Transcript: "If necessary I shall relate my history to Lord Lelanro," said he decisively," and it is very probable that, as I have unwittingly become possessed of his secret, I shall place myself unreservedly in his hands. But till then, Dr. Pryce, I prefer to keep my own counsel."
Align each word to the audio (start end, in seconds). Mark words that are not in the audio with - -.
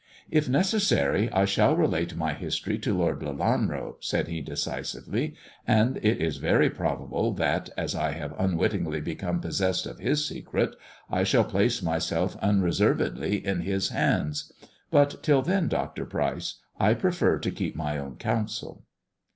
"If 0.31 0.49
necessary 0.49 1.31
I 1.31 1.45
shall 1.45 1.75
relate 1.75 2.15
my 2.15 2.33
history 2.33 2.79
to 2.79 2.97
Lord 2.97 3.19
Lelanro," 3.19 3.97
said 3.99 4.27
he 4.29 4.41
decisively," 4.41 5.35
and 5.77 5.97
it 5.97 6.19
is 6.19 6.37
very 6.37 6.71
probable 6.71 7.31
that, 7.33 7.69
as 7.77 7.93
I 7.93 8.13
have 8.13 8.33
unwittingly 8.39 8.99
become 9.01 9.39
possessed 9.39 9.85
of 9.85 9.99
his 9.99 10.25
secret, 10.25 10.75
I 11.07 11.23
shall 11.23 11.43
place 11.43 11.83
myself 11.83 12.35
unreservedly 12.41 13.45
in 13.45 13.59
his 13.61 13.89
hands. 13.89 14.51
But 14.89 15.21
till 15.21 15.43
then, 15.43 15.67
Dr. 15.67 16.05
Pryce, 16.07 16.55
I 16.79 16.95
prefer 16.95 17.37
to 17.37 17.51
keep 17.51 17.75
my 17.75 17.99
own 17.99 18.15
counsel." 18.15 18.81